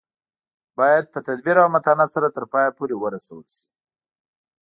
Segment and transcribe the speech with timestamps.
[0.77, 3.63] باید په تدبیر او متانت سره تر پایه پورې ورسول شي.